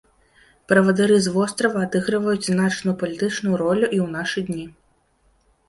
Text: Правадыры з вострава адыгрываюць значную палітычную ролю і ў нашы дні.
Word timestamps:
Правадыры 0.71 1.19
з 1.25 1.33
вострава 1.35 1.83
адыгрываюць 1.89 2.49
значную 2.55 2.95
палітычную 3.03 3.55
ролю 3.65 3.87
і 3.87 3.97
ў 4.07 4.11
нашы 4.17 4.39
дні. 4.51 4.65